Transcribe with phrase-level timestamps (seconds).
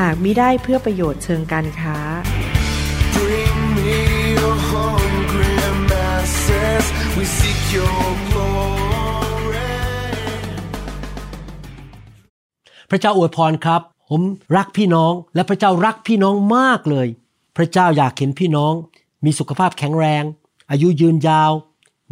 [0.00, 1.96] หากมิได้เพื่อประโยชน์เชิงการค้า
[3.16, 4.00] Bring me
[4.36, 5.54] your hungry
[5.90, 6.84] masses.
[7.16, 9.72] We seek your glory.
[12.90, 14.22] พระเจ้าอวยพรครับ ผม
[14.56, 17.08] รักพี่น้องและพระเจ้ารักพี่น้องมากเลย
[17.56, 18.74] พระเจ้าอยากเห็นพี่น้อง
[19.24, 20.24] มีสุขภาพแข็งแรง
[20.70, 21.52] อายุยืนยาว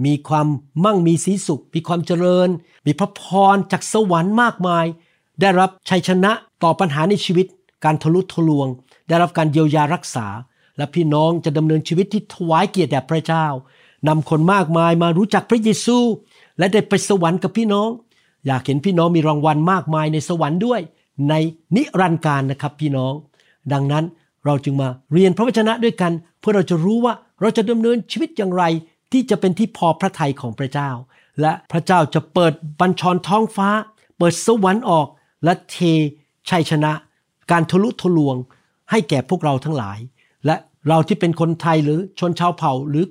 [0.04, 0.46] มีความ
[0.84, 2.48] มั่งมีสีสุข มีความเจริญ
[2.87, 3.23] มีพระพ
[3.54, 4.87] รจากสวรรค์มากมาย
[5.40, 7.46] ได้รับชัยชนะต่อปัญหาในชีวิต
[7.84, 8.68] การทะลุทะลวง
[9.09, 10.26] ได้รับการเยียวยารักษา
[10.76, 13.46] และพี่น้องจะดำเนินชีวิตที่ถวายเกียรติแด่พระเจ้า
[14.09, 15.99] นำคนมากมายมารู้จักพระเยซู
[16.59, 17.88] และได้ไปสวรรค์กับพี่น้อง
[18.46, 20.80] อยากเห็นพี่น้องมีรางวัลมากมายในสวรรค์ด้วย
[21.29, 21.34] ใน
[21.76, 23.12] นิรันดร์การนะครับพี่น้อง
[23.73, 24.04] ดังนั้น
[24.45, 28.65] เราจึงมาเรียนพระวจนะด้วยกัน เพื่อเราจะรู้ว่าเราจะดำเนินชีวิตอย่างไร
[29.12, 30.90] ที่จะเป็นที่พอพระทัยของพระเจ้า
[31.40, 33.68] และพระเจ้าจะเปิดบัญชรท้องฟ้า
[34.18, 35.09] เปิดสวรรค์ออก
[35.45, 35.76] และเท
[36.49, 36.93] ชัยชนะ
[37.51, 38.37] การทะลุทะลวง
[38.91, 39.99] ให้แก่พวกเราทั้งหลาย
[40.46, 40.57] และ
[40.88, 43.05] เราที่เป็นคนไทยหรือชนชาวเผ่าหรือ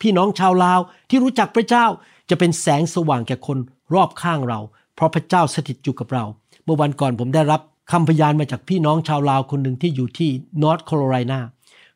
[0.00, 1.86] พี่น้องชาวลาวที่รู้จักพระเจ้า
[2.30, 3.58] จะเป็นแสงสว่างแก่คน
[3.94, 4.60] รอบข้างเรา
[4.94, 6.24] เพราะพระเจ้าสถิตอยู่กับเรา
[6.64, 7.60] เมื่อวันก่อนผมได้รับ
[7.92, 10.30] คำพยานมาจากพี่น้องชาวลาวคนหนึ่งที่อยู่ที่
[10.62, 11.40] นอร์ทแคโรไลนา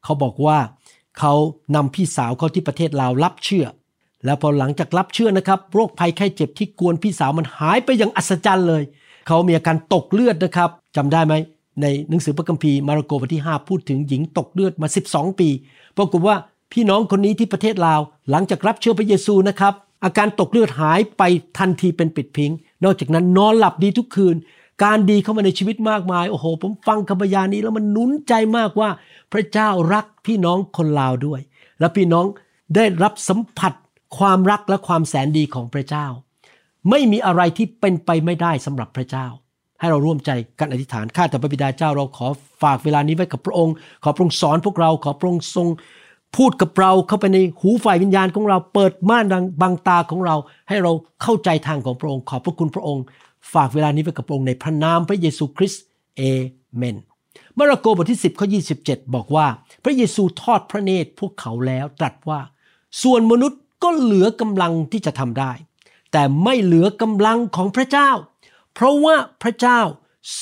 [0.04, 0.58] เขาบอกว่า
[1.18, 1.32] เขา
[1.74, 3.66] นำพี่สาวเขาที่ประเทศลาวรับเชื่อ
[4.24, 8.82] แล้วพอหลังจากรับเชื่อนะครับ โรคภัยไข้เจ็บที่กวนพี่สาวมันหายไปอย่างอัศจรรย์เลย
[9.26, 11.34] เขามีอาการตกเลือดนะครับจำได้ไหม
[11.82, 15.48] ในหนังสือพระคัมภีร์มาระโกบทที่ 5 พูดถึงหญิงตกเลือดมา 12 ปี
[15.96, 16.36] ปรากฏว่า
[16.72, 18.00] พี่น้องคนนี้ที่ประเทศลาว
[18.30, 21.22] หลังจากรับเชื่อพระเยซูนะครับ อาการตกเลือดหายไป
[21.58, 22.50] ทันทีเป็นปิดพิง
[22.84, 24.36] นอกจากนั้นนอนหลับดีทุกคืน
[24.84, 28.90] การดีเข้ามาในชีวิตมากมาย โอ้โห ผมฟังคำพยานนี้แล้วมันนุนใจมากว่า
[29.32, 31.40] พระเจ้ารักพี่น้องคนลาวด้วย
[31.80, 32.26] และพี่น้อง
[32.76, 33.72] ได้รับสัมผัส
[34.18, 36.06] ความรักและความแสนดีของพระเจ้า
[36.90, 39.26] ไม่มีอะไรที่เป็นไปไม่ได้สำหรับพระเจ้า
[39.80, 42.26] ให้เราร่วมใจกันอธิษฐานข้าแต่พระบิดาเจ้าเราขอ
[42.62, 43.74] ฝากเวลานี้ไว้กับพระองค์
[44.04, 45.68] ขอพระองค์สอนพวกเราขอพระองค์ทรง
[46.36, 49.24] พูดกับเราเข้าไปในหูฝ่ายวิญญาณของเราเปิดม่าน
[49.62, 50.36] บังตาของเรา
[50.68, 50.92] ให้เรา
[51.22, 53.04] เข้าใจทางของพระองค์ ขอบพระคุณพระองค์
[53.54, 55.84] ฝากเวลานี้ไว้กับพระองค์ในพระนามพระเยซูคริสต์
[56.16, 56.22] เอ
[56.76, 56.96] เมน
[57.58, 58.46] มาระโกบทที่ 10ข้อ
[58.80, 59.46] 27 บอกว่า
[59.84, 62.40] พระเยซูทอดพระเนตรพวกเขาแล้วตรัสว่า
[63.02, 65.52] ส่วนมนุษย์ก็เหลือกำลังที่จะทำได้
[66.12, 68.10] แต่ไม่เหลือกำลังของพระเจ้า
[68.74, 69.80] เพราะว่าพระเจ้า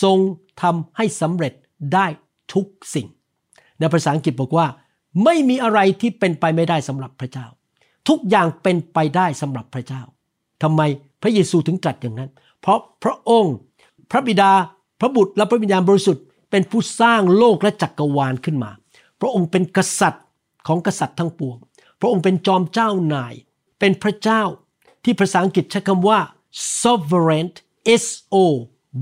[0.02, 0.18] ทรง
[0.62, 1.52] ทำให้สำเร็จ
[1.94, 2.06] ได้
[2.54, 3.06] ทุกสิ่ง
[3.78, 4.66] ในภาษาอังกฤษบอกว่า
[5.24, 7.46] ไม่มีอะไรที่เป็นไปไม่ได้สำหรับพระเจ้า
[8.08, 10.02] ทุกอย่างเป็นไปได้สำหรับพระเจ้า
[10.62, 10.80] ทำไม
[11.22, 12.30] พระเยซูถึงตรัสอย่างนั้น
[12.60, 13.54] เพราะพระองค์
[14.10, 14.52] พระบิดา
[15.00, 18.70] พระบุตรและพระวิญญาณบริสุทธิ์เป็นผู้สร้างโลกและจักกรวาลขึ้นมา
[19.20, 20.24] พระองค์เป็นกษัตริย์
[20.66, 21.56] ของกษัตริย์ทั้งปวง
[22.00, 23.34] พระองค์เป็นจอมเจ้านาย
[23.78, 24.42] เป็นพระเจ้า
[25.04, 26.18] ที่ภาษาอังกฤษใช้คำว่า
[26.80, 27.48] sovereign
[28.02, 28.36] S O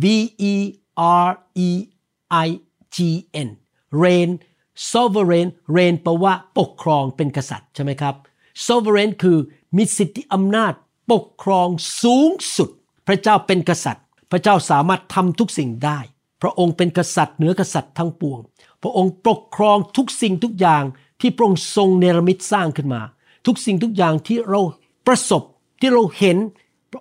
[0.03, 0.04] V
[0.53, 0.54] E
[1.26, 1.31] R
[1.69, 1.70] E
[2.47, 2.48] I
[2.94, 2.98] G
[3.47, 3.48] N
[4.03, 4.31] reign
[4.92, 8.14] sovereign reign แปลว่าปกครองเป็นกษัตริย์ใช่ไหมครับ
[8.66, 9.38] sovereign คือ
[9.76, 10.72] มีสิทธิอำนาจ
[11.12, 11.69] ปกครอง
[12.03, 12.70] สูงสุด
[13.06, 15.98] พระเจ้าเป็นกษัตริย์ พระเจ้าสามารถทำทุกสิ่งได้
[16.43, 18.38] พระองค์เป็นกษัตริย์เหนือกษัตริย์ทั้งปวง
[18.82, 20.82] พระองค์ปกครองทุกสิ่งทุกอย่าง
[21.20, 23.03] ที่พระองค์ทรงเนรมิตสร้างขึ้นมา
[23.47, 24.60] ทุกสิ่งทุกอย่างที่เรา
[25.06, 25.43] ประสบ
[25.81, 26.37] ที่เราเห็น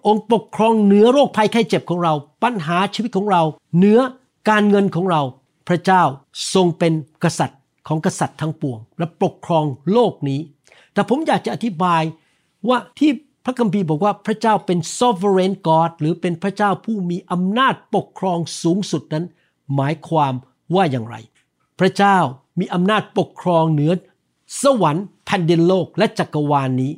[0.07, 2.13] องค์ปกครองเหนือโรคภัยไข้เจ็บของเรา
[2.43, 3.43] ปัญหาชีวิตของเรา
[3.77, 3.99] เหนือ
[4.49, 5.21] การเงินของเรา
[5.67, 6.03] พระเจ้า
[6.53, 10.39] ทรงเป็นกษัตริย์ของกษัตริย์ทั้งปวง และปกครองโลกนี้
[10.93, 12.03] แต่ผมอยากจะอธิบาย
[12.67, 13.11] ว่าที่
[13.45, 19.25] พระคัมภีร์บอกว่าพระเจ้าเป็น sovereign God หรือเป็นพระเจ้าผู้มีอำนาจปกครองสูงสุดนั้น
[19.75, 20.33] หมายความ
[20.75, 21.15] ว่าอย่างไร
[21.79, 22.17] พระเจ้า
[22.59, 23.91] มีอำนาจปกครองเหนือ
[24.63, 26.91] สวรรค์แผ่นดินโลกและจักรวาลนนี้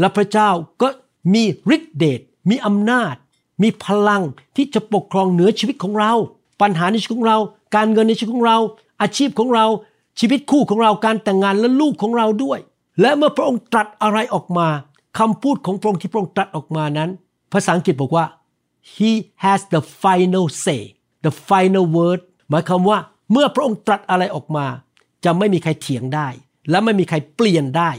[0.00, 0.88] และพระเจ้าก็
[1.32, 1.42] มี
[1.76, 2.20] ฤทธิเดช
[2.50, 3.14] มีอำนาจ
[3.62, 4.22] มีพลัง
[4.56, 6.12] ที่จะปกครองเหนือชีวิตของเรา
[6.60, 7.38] ปัญหาในชีวิตของเรา
[7.74, 8.58] การเงินในชีวิตของเรา
[9.02, 9.66] อาชีพของเรา
[10.18, 12.58] ชีวิตคู่ของเราการแต่งงานและลูกของเราด้วย
[13.00, 14.68] และเมื่อพระองค์ตรัสอะไรออกมา
[15.18, 17.10] คำพูดของพระองค์ที่พระองค์ตรัสออกมานั้น
[17.52, 18.26] ภาษาอังกฤษบอกว่า
[18.94, 19.10] he
[19.44, 20.82] has the final say
[21.24, 22.20] the final word
[22.50, 22.98] หมายความว่า
[23.32, 24.66] เมื่อพระองค์ตรัสอะไรออกมา
[25.24, 26.28] จะไม่มีใครเถียงได้
[26.70, 27.90] และไม่มีใครเปลี่ยนได้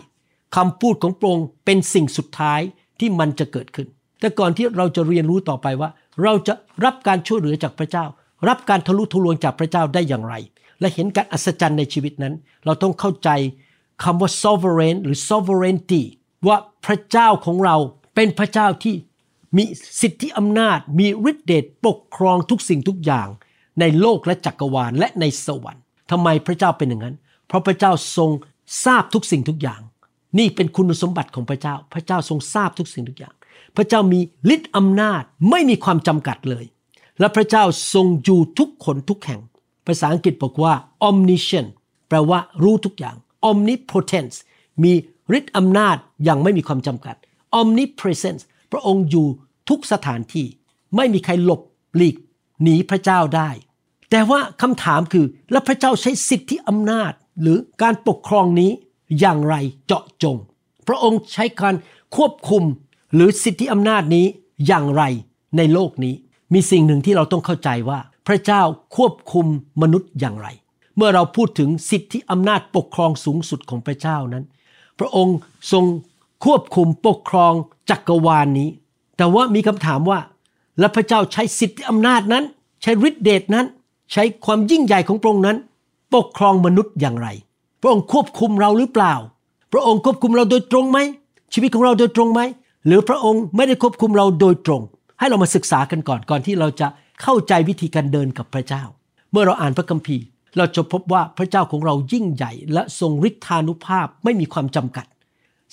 [0.56, 2.62] คำพูดของพระองค์เป็นสิ่งสุดท้าย
[3.00, 3.88] ที่มันจะเกิดขึ้น
[4.19, 5.90] แต่ก่อนที่เราจะเรียนรู้ต่อไปว่า
[6.24, 6.54] เราจะ
[6.86, 8.06] รับการช่วยเหลือจากพระเจ้า
[8.48, 10.36] รับการทะลุทะลวงจากพระเจ้าได้อย่างไร
[10.80, 12.34] และเห็นการอัศจรรย์ในชีวิตนั้น
[12.66, 13.30] เราต้องเข้าใจ
[14.04, 16.04] คำว่า sovereign หรือ sovereignty
[16.48, 17.75] ว่าพระเจ้าของเรา
[18.16, 18.96] เป็นพระเจ้าที่
[19.57, 19.63] มี
[20.01, 23.28] สิทธิอำนาจ มีฤทธิเดชปกครองทุกสิ่งทุกอย่าง
[23.80, 27.16] ในโลกและจักรวาลและในสวรรค์ทำไมพระเจ้าเป็นอย่างนั้น
[27.48, 28.30] เพราะพระเจ้าทรง
[28.86, 29.81] ทราบทุกสิ่งทุกอย่าง
[30.38, 33.36] นี่เป็นคุณสมบัติของพระเจ้า พระเจ้าทรงทราบทุกสิ่งทุกอย่าง
[33.76, 34.20] พระเจ้ามี
[34.56, 36.66] ฤทธิ์อำนาจไม่มีความจำกัดเลย
[37.20, 37.64] และพระเจ้า
[37.94, 39.42] ทรงอยู่ทุกคนทุกแห่ง
[39.88, 40.74] ภาษาอังกฤษบอกว่า
[41.08, 41.70] omniscient
[42.08, 43.16] แปลว่ารู้ทุกอย่าง
[43.50, 44.36] omnipotence
[44.84, 44.94] มี
[45.38, 47.16] ฤทธิ์อำนาจอย่างไม่มีความจำกัด
[47.60, 49.28] omnipresence พระองค์อยู่
[49.70, 50.48] ทุกสถานที่
[50.96, 51.62] ไม่มีใครหลบ
[51.96, 52.16] หลีก
[52.64, 53.50] หนีพระเจ้าได้
[54.12, 58.72] แต่ว่าคำถามคือ แล้วพระเจ้าใช้สิทธิอำนาจ หรือการปกครองนี้
[59.19, 59.56] อย่างไร
[59.86, 60.38] เจาะจง
[60.88, 61.75] พระองค์ใช้การ
[62.15, 62.63] ควบคุม
[63.13, 64.25] หรือสิทธิอำนาจนี้
[64.68, 65.04] อย่างไร
[65.57, 66.13] ในโลกนี้
[66.54, 68.62] มีสิ่งหนึ่งที่เราต้องเข้าใจว่า พระเจ้า
[68.95, 69.45] ควบคุม
[69.81, 70.48] มนุษย์อย่างไร
[70.95, 74.44] เมื่อเราพูดถึงสิทธิอำนาจปกครองสูงสุดของพระเจ้านั้น
[75.00, 75.38] พระองค์
[75.71, 75.86] ทรง
[76.45, 77.54] ควบคุมปกครอง
[77.89, 78.69] จักรวาลนนี้
[79.18, 80.19] แต่ว่ามีคำถามว่า
[80.80, 82.44] แล้วพระเจ้าใช้สิทธิอำนาจนั้น
[82.81, 83.65] ใช้ฤทธิเดชนั้น
[84.13, 85.57] ใช้ความยิ่งใหญ่ของพระองค์นั้น
[86.15, 87.27] ปกครองมนุษย์อย่างไร
[87.84, 89.14] พระองค์ควบคุมเราหรือเปล่า
[89.74, 91.00] พระองค์ควบคุมเราโดยตรงไหม
[91.54, 92.42] ชีวิตของเราโดยตรงไหม
[92.88, 94.82] หรือพระองค์ไม่ได้ควบคุมเราโดยตรง
[95.20, 96.88] ให้เรามาศึกษากันก่อนก่อนที่เราจะ
[97.22, 98.84] เข้าใจวิธีการเดินกับพระเจ้า
[99.32, 100.24] เมื่อเราอ่านพระคัมภีร์
[100.58, 105.06] เราจะพบว่าพระเจ้าของเรายิ่งใหญ่ และทรงฤทธานุภาพไม่มีความจำกัด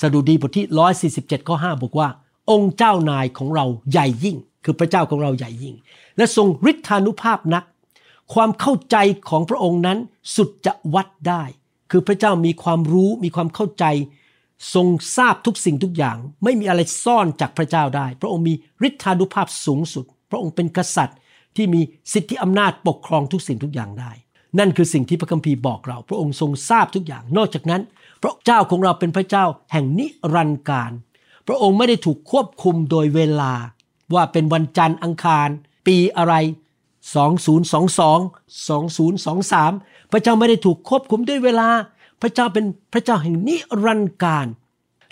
[0.01, 0.67] สดุดีบทที่
[1.07, 2.09] 147 ข้อ 5 บอกว่า
[2.51, 5.75] องค์เจ้านายของเราใหญ่ยิ่ง คือพระเจ้าของเราใหญ่ยิ่ง
[6.17, 7.65] และทรงฤทธานุภาพนัก
[8.35, 8.97] ความเข้าใจ
[9.29, 9.99] ของพระองค์นั้น
[10.37, 11.43] สุดจะวัดได้
[11.91, 13.85] คือพระเจ้ามีความรู้มีความเข้าใจ
[14.75, 18.55] ทรงทราบทุกสิ่งทุกอย่าง ไม่มีอะไรซ่อนจากพระเจ้าได้ พระองค์มี
[18.89, 21.19] ฤทธานุภาพสูงสุด พระองค์เป็นกษัตริย์
[21.57, 21.81] ที่มี
[22.13, 24.13] สิทธิอำนาจปกครองทุกสิ่งทุกอย่างได้
[24.59, 27.83] นั่นคือสิ่งที่พระคัมภีร์บอกเรา พระองค์ทรงทราบทุกอย่าง นอกจากนั้น
[28.23, 30.93] พระเจ้าของเราเป็นพระเจ้าแห่งนิรันดร์การ
[31.47, 33.53] พระองค์ไม่ได้ถูกควบคุมโดยเวลา
[34.15, 35.49] ว่าเป็นวันจันทร์อังคาร
[35.87, 36.35] ปีอะไร
[37.15, 37.21] 2022
[38.69, 41.69] 2023 พระเจ้าไม่ได้ถูกควบคุมด้วยเวลา
[42.23, 44.47] พระเจ้าเป็นพระเจ้าแห่งนิรันดร์การ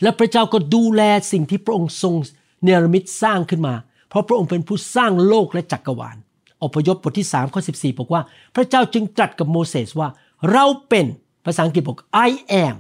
[0.03, 1.03] และพระเจ้าก็ดูแล
[1.33, 2.15] สิ่งที่พระองค์ทรง
[2.63, 3.75] เนรมิตสร้างขึ้นมา
[4.09, 6.17] เพราะพระองค์เป็นผู้สร้างโลกและจักรวาล
[6.63, 8.23] อพยพบทที่3ข้อ14 บอกว่า
[8.55, 10.09] พระเจ้าจึงตรัสกับโมเสสว่า
[10.53, 11.07] เราเป็น
[11.45, 11.99] ภาษาอังกฤษบอก
[12.29, 12.31] I
[12.65, 12.77] am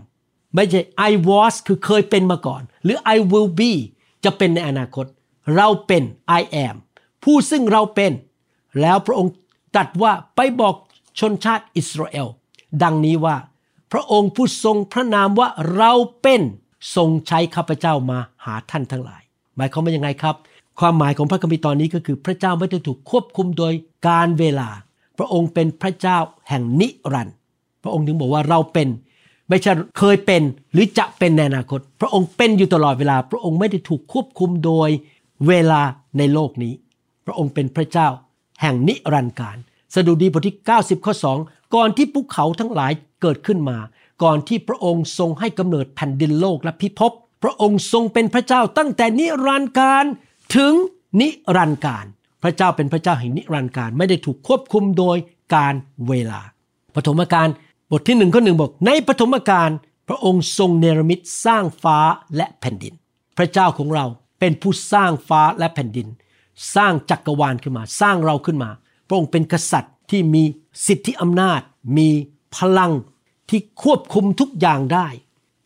[0.54, 3.72] ไม่ใช่ I was คือเคยเป็นมาก่อน หรือ I will be
[4.24, 5.06] จะเป็นในอนาคต
[5.56, 6.02] เราเป็น
[6.40, 6.74] I am
[7.24, 8.12] ผู้ซึ่งเราเป็น
[8.80, 9.32] แล้วพระองค์
[9.74, 10.74] ตรัสว่าไปบอก
[11.18, 12.28] ชนชาติอิสราเอล
[12.82, 13.36] ดังนี้ว่า
[13.92, 15.92] พระองค์ผู้ทรงพระนามว่าเรา
[16.22, 16.40] เป็น
[16.96, 19.22] ทรงใช้ข้าพเจ้ามาหาท่านทั้งหลาย
[19.56, 20.36] หมายความว่ายังไงครับ
[20.80, 23.72] ความหมายของพระคัมภีร์ตอนนี้ก็คือพระเจ้าไม่ได้ถูกควบคุมโดย
[24.08, 24.68] การเวลา
[25.18, 26.18] พระองค์เป็นพระเจ้า
[26.48, 27.36] แห่งนิรันดร์
[27.82, 28.88] พระองค์ถึงบอกว่าเราเป็น
[29.48, 30.42] ไม่ใช่เคยเป็น
[30.72, 34.88] หรือจะเป็นในอนาคต พระองค์เป็นอยู่ตลอดเวลา พระองค์ไม่ได้ถูกควบคุมโดย
[35.48, 35.82] เวลา
[36.18, 36.74] ในโลกนี้
[37.26, 38.08] พระองค์เป็นพระเจ้า
[38.62, 39.56] แห่งนิรันดร์การ
[39.94, 41.14] สดุดีบทที่ 90 ข้อ
[41.44, 42.92] 2 ก่อนที่ภูเขาทั้งหลาย
[43.22, 43.78] เกิดขึ้นมา
[44.22, 47.12] ก่อนที่พระองค์ทรงให้กำเนิดแผ่นดินโลกและพิภพ
[47.42, 50.04] พระองค์ทรงเป็นพระเจ้าตั้งแต่นิรันดร์การ
[50.56, 50.72] ถึง
[51.20, 52.06] นิรันดร์การ
[52.42, 55.16] พระเจ้าเป็นพระเจ้าแห่งนิรันดร์การไม่ได้ถูกควบคุมโดย
[55.54, 55.74] กาล
[56.08, 56.40] เวลา
[56.94, 57.48] ปฐมกาล
[57.90, 59.70] บทที่หนึ่งข้อหนึ่งบอก ในปฐมกาล
[60.08, 61.98] พระองค์ทรงเนรมิตสร้างฟ้า
[62.36, 62.94] และแผ่นดิน
[63.38, 64.06] พระเจ้าของเรา
[64.40, 66.08] เป็นผู้สร้างฟ้าและแผ่นดิน
[66.74, 68.70] สร้างจักรวาลขึ้นมา สร้างเราขึ้นมา
[69.08, 70.44] พระองค์เป็นกษัตริย์ที่มี
[70.86, 71.60] สิทธิอำนาจ
[71.98, 72.08] มี
[72.56, 72.92] พลัง
[73.50, 75.06] ที่ควบคุมทุกอย่างได้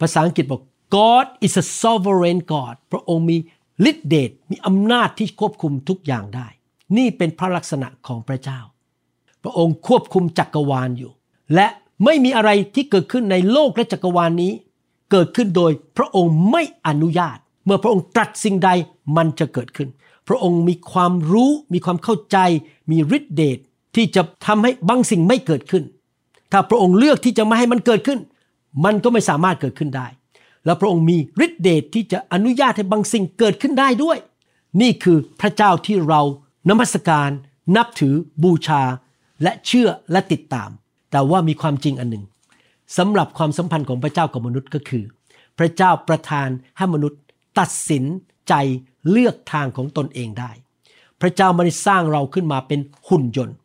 [0.00, 0.62] ภาษาอังกฤษบอก
[0.94, 3.36] God is a sovereign God พระองค์มี
[3.90, 6.46] ฤทธิเดชมีอำนาจที่ควบคุมทุกอย่างได้
[6.96, 8.60] นี่เป็นพระลักษณะของพระเจ้า
[9.42, 11.12] พระองค์ควบคุมจักรวาลอยู่
[11.54, 11.66] และ
[12.04, 14.52] ไม่มีอะไรที่เกิดขึ้นในโลกและจักรวาลนี้
[15.10, 18.70] เกิดขึ้นโดยพระองค์ไม่อนุญาต เมื่อพระองค์ตรัสสิ่งใด
[19.16, 19.88] มันจะเกิดขึ้น
[20.28, 22.38] พระองค์มีความรู้ มีความเข้าใจ
[22.90, 23.58] มีฤทธิเดช
[23.94, 25.84] ที่จะทำให้บางสิ่งไม่เกิดขึ้น
[26.52, 28.18] ถ้าพระองค์เลือกที่จะไม่ให้มันเกิดขึ้น
[28.84, 30.06] มันก็ไม่สามารถเกิดขึ้นได้
[30.64, 34.18] แล้วพระองค์มีฤทธิเดชที่จะอนุญาตให้บางสิ่งเกิดขึ้นได้ด้วย
[34.80, 36.20] นี่คือพระเจ้าที่เรา
[36.68, 37.30] นมัสการ
[37.76, 38.82] นับถือบูชา
[39.42, 40.70] และเชื่อและติดตาม
[41.10, 42.24] แต่ว่ามีความจริงอันหนึ่ง
[42.96, 45.04] สำหรับความสัมพันธ์ของพระเจ้ากับมนุษย์ก็คือ
[45.58, 47.20] พระเจ้าประทานให้มนุษย์
[47.58, 48.04] ตัดสิน
[48.48, 48.54] ใจ
[49.10, 50.50] เลือกทางของตนเองได้
[51.20, 53.56] พระเจ้าไม่ได้สร้างเราขึ้นมาเป็นหุ่นยนต์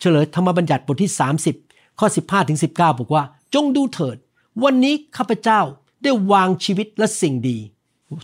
[0.00, 1.12] เฉลยธรรมบัญญัติบทที่
[1.56, 2.68] 30 ข้อ 15ถึง19
[2.98, 4.16] บอกว่า จงดูเถิด
[4.64, 5.60] วันนี้ข้าพเจ้า
[6.02, 7.58] ได้วางชีวิตและสิ่งดี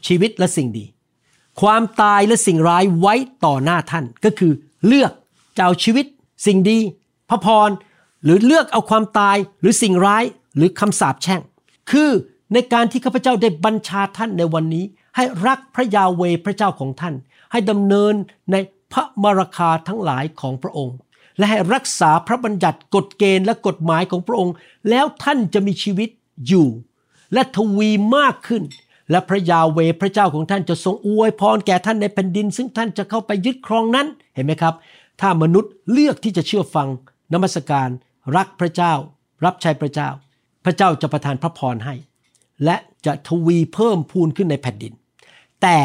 [0.07, 0.85] ชีวิตและสิ่งดี
[1.61, 4.53] ความตายและสิ่งร้ายไว้ต่อหน้าท่านก็คือ
[4.87, 5.13] เลือก
[5.57, 6.07] จะเอาชีวิต
[6.47, 6.79] สิ่งดี
[7.29, 7.71] พระพร
[8.25, 10.25] หรือเลือกเอาความตายหรือสิ่งร้าย
[10.57, 11.41] หรือคำสาปแช่ง
[11.91, 12.11] คือ
[12.53, 14.85] ในการที่ข้าพเจ้าได้บัญชาท่านในวันนี้
[15.17, 17.15] ให้รักพระยาเวพระเจ้าของท่าน
[17.53, 18.15] ให้ดำเนิน
[18.53, 18.57] ใน
[18.93, 20.97] พระมรคาทั้งหลายของพระองค์
[21.39, 24.55] และให้รักษาพระบัญญัติกฎเกณฑ์และกฎหมายของพระองค์
[24.91, 26.09] แล้วท่านจะมีชีวิต
[26.47, 26.69] อยู่
[27.33, 28.63] และทวีมากขึ้น
[29.11, 34.75] และพระยาเวพระเจ้าของท่านจะทรงอวยพรแก่ท่านในแผ่นดิน ซึ่งท่านจะเข้าไปยึดครองนั้นเห็นไหมครับ
[35.21, 36.89] ถ้ามนุษย์เลือกที่จะเชื่อฟัง
[37.33, 37.89] นมัสการ
[38.37, 38.93] รักพระเจ้า
[39.45, 40.09] รับใช้พระเจ้า
[40.65, 41.95] พระเจ้าจะประทานพระพรให้
[42.65, 44.93] และจะทวีเพิ่มพูนขึ้นในแผ่นดิน
[45.67, 45.81] แต่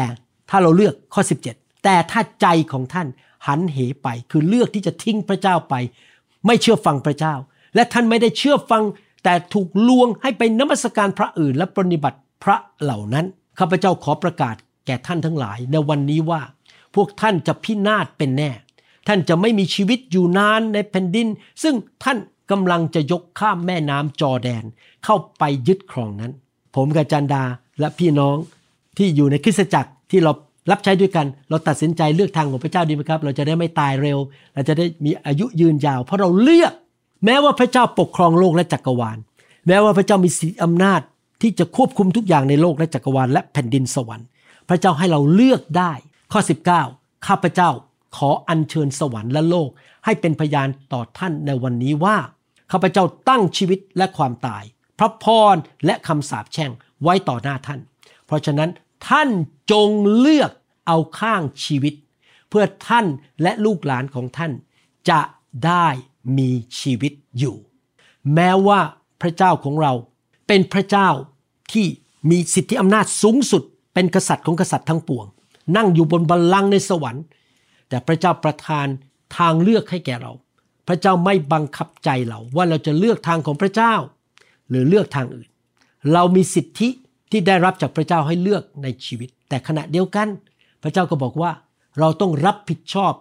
[0.50, 1.22] ถ้าเราเลือกข้อ
[1.52, 3.08] 17 แต่ถ้าใจของท่าน
[3.46, 5.74] หันเหไป คือเลือกที่จะทิ้งพระเจ้าไป
[6.46, 7.34] ไม่เชื่อฟังพระเจ้า
[7.74, 8.82] และท่านไม่ได้เชื่อฟัง
[9.24, 13.26] แต่ถูกลวงให้ไปนมัสการพระอื่น และปฏิบัติพระเหล่านั้น
[13.58, 16.42] ข้าพเจ้าขอประกาศแก่ท่านทั้งหลาย ในวันนี้ว่า
[16.94, 18.50] พวกท่านจะพินาศเป็นแน่
[19.08, 21.28] ท่านจะไม่มีชีวิตอยู่นานในแผ่นดิน
[21.62, 21.74] ซึ่ง
[22.04, 22.18] ท่าน
[22.50, 24.64] กำลังจะยกข้ามแม่น้ำจอแดน
[25.04, 26.32] เข้าไปยึดครองนั้น
[26.74, 27.44] ผมกับจันดา
[27.80, 28.36] และพี่น้อง
[28.96, 30.32] ที่อยู่ในคริสตจักรที่เรา
[30.70, 34.18] รับใช้ด้วยกัน เราตัดสินใจเลือกทางของพระเจ้าดีไหมครับ เราจะได้ไม่ตายเร็ว
[34.54, 36.72] เราจะได้มีอายุยืนยาว เพราะเราเลือก
[37.24, 39.18] แม้ว่าพระเจ้าปกครองโลกและจักรวาล
[39.66, 41.00] แม้ว่าพระเจ้ามีสิทธิอำนาจ
[41.42, 44.26] ที่จะควบคุมทุกอย่างในโลกและจักรวาลและแผ่นดินสวรรค์
[44.68, 45.92] พระเจ้าให้เราเลือกได้
[46.32, 46.40] ข้อ
[46.84, 47.70] 19 ข้าพเจ้า
[48.16, 49.68] ขออัญเชิญสวรรค์และโลก
[50.04, 52.16] ให้เป็นพยานต่อท่านในวันนี้ว่า
[52.72, 54.64] ข้าพเจ้าตั้งชีวิตและความตาย
[54.98, 55.56] พระพร
[55.86, 56.70] และคำสาปแช่ง
[57.02, 57.80] ไว้ต่อหน้าท่าน
[58.26, 58.70] เพราะฉะนั้น
[59.08, 59.28] ท่าน
[59.72, 59.88] จง
[60.18, 60.50] เลือก
[60.86, 61.94] เอาข้างชีวิต
[62.48, 63.06] เพื่อท่าน
[63.42, 64.52] และลูกหลานของท่าน
[65.10, 65.20] จะ
[65.66, 65.86] ได้
[66.38, 66.50] มี
[66.80, 67.56] ชีวิตอยู่
[68.34, 68.80] แม้ว่า
[69.22, 69.92] พระเจ้าของเรา
[70.46, 71.08] เป็นพระเจ้า
[71.72, 71.86] ที่
[72.30, 73.62] มีสิทธิอำนาจสูงสุด
[73.94, 75.26] เป็นกษัตริย์ของกษัตริย์ทั้งปวง
[75.76, 77.24] นั่งอยู่บนบัลลังก์ในสวรรค์
[77.88, 78.86] แต่พระเจ้าประทาน
[79.36, 80.32] ทางเลือกให้แก่เรา
[80.88, 83.94] พระเจ้าไม่บังคับใจเราว่าเราจะเลือกทางของพระเจ้า
[84.68, 85.48] หรือเลือกทางอื่น
[86.12, 86.88] เรามีสิทธิ
[87.32, 90.28] ที่ได้รับจากพระเจ้าให้เลือกในชีวิต แต่ขณะเดียวกัน
[90.82, 91.50] พระเจ้าก็บอกว่า
[91.98, 93.12] เราต้องรับผิดชอบ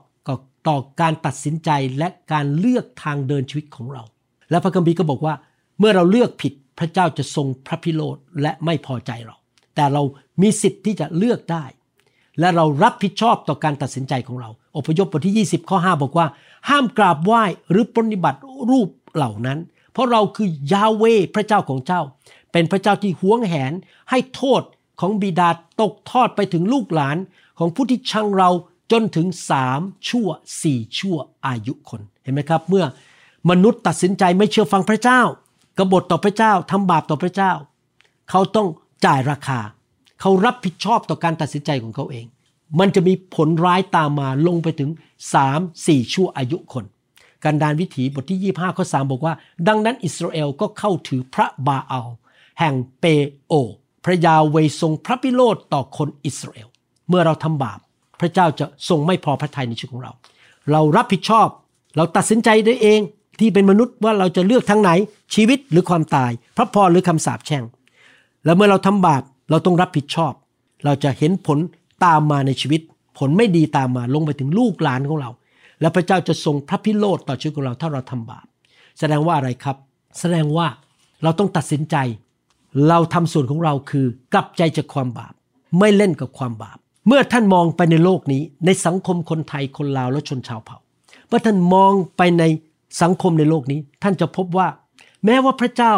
[0.69, 4.03] ต่อการตัดสินใจและการเลือกทางเดินชีวิตของเรา
[4.49, 5.33] และพระคัมภีร์ก็บอกว่า
[5.79, 9.35] เมื่อเราเลือกผิดพระเจ้าจะทรงพระพิโรธและไม่พอใจเรา
[9.75, 10.03] แต่เรา
[10.41, 11.65] มีสิทธิ์ที่จะเลือกได้
[12.39, 16.27] และเรารับผิดชอบต่อการตัดสินใจของเรา อพยพบทที่ 20 ข้อ 5 บอกว่า
[16.69, 18.39] ห้ามกราบไหว้หรือปฏิบัติ
[18.69, 19.59] รูปเหล่านั้น
[19.93, 21.03] เพราะเราคือยาเว
[21.35, 22.01] พระเจ้าของเจ้า
[22.51, 23.73] เป็นพระเจ้าที่หวงแหน
[24.09, 24.61] ให้โทษ
[24.99, 25.49] ของบิดา
[25.81, 27.17] ตกทอดไปถึงลูกหลาน
[27.59, 28.49] ของผู้ที่ชังเรา
[28.91, 30.27] จนถึงสามชั่ว
[30.61, 32.85] สี่ชั่วอายุคนเห็นไหมครับ เมื่อ
[33.49, 35.21] มนุษย์ตัดสินใจไม่เชื่อฟังพระเจ้า
[35.77, 37.51] กบฏต่อพระเจ้าทำบาปต่อพระเจ้า
[38.29, 38.67] เขาต้อง
[39.05, 39.59] จ่ายราคา
[40.19, 42.25] เขารับผิดชอบต่อการตัดสินใจของเขาเอง
[42.79, 44.89] มันจะมีผลร้ายตามมาลงไปถึง
[45.33, 46.85] สามสี่ชั่วอายุคน
[47.43, 49.33] การดานวิถีบทที่ 25ข้อ3บอกว่า
[49.67, 52.09] ดังนั้นอิสราเอลก็เข้าถือพระบาอัล
[52.59, 53.05] แห่งเป
[53.45, 53.53] โอ
[54.05, 56.67] พระยาเวทรงพระพิโรธต่อคนอิสราเอล
[57.09, 57.79] เมื่อเราทำบาป
[58.19, 60.11] พระเจ้าจะทรงไม่พอพระทัยในชีวิตของเรา
[60.71, 61.47] เรารับผิดชอบ
[61.97, 62.99] เราตัดสินใจได้เอง
[63.39, 64.91] ที่เป็นมนุษย์ว่าเราจะเลือกทางไหน
[65.35, 67.63] ชีวิตหรือความตาย พระพรหรือคำสาปแช่ง
[68.45, 70.33] แล้วเมื่อเราทำบาปเราต้องรับผิดชอบ
[70.85, 71.57] เราจะเห็นผล
[72.05, 72.81] ตามมาในชีวิต
[73.17, 75.29] ผลไม่ดีตามมาลงไปถึงลูกหลานของเรา
[75.81, 78.45] และพระเจ้าจะทรงพระพิโรธต่อชีวิตของเราถ้าเราทำบาป
[78.99, 79.77] แสดงว่าอะไรครับ
[80.19, 80.67] แสดงว่า
[81.23, 81.95] เราต้องตัดสินใจ
[82.87, 85.33] เราทำส่วนของเราคือกลับใจจากความบาป
[85.79, 90.77] ไม่เล่นกับความบาป เมื่อท่านมองไปในโลกนี้ ในสังคมคนไทยคนลาวและชนชาวเผ่า
[91.27, 92.43] เมื่อท่านมองไปใน
[93.01, 94.67] สังคมในโลกนี้ ท่านจะพบว่า
[95.25, 95.93] แม้ว่าพระเจ้า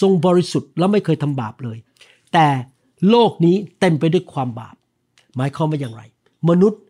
[0.00, 1.78] ทรงบริสุทธิ์และไม่เคยทำบาปเลย
[2.32, 2.48] แต่
[3.10, 4.76] โลกนี้เต็มไปด้วยความบาป
[5.36, 6.02] หมายความว่าอย่างไร
[6.48, 6.82] มนุษย์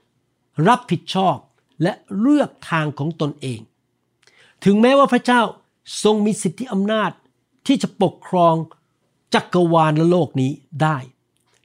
[0.68, 1.36] รับผิดชอบ
[1.82, 3.60] และเลือกทางของตนเอง
[4.64, 5.40] ถึงแม้ว่าพระเจ้า
[6.02, 7.10] ทรงมีสิทธิอำนาจ
[7.66, 8.54] ที่จะปกครอง
[9.34, 10.50] จักรวาลและโลกนี้
[10.82, 10.96] ได้